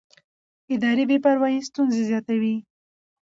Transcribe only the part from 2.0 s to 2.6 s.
زیاتوي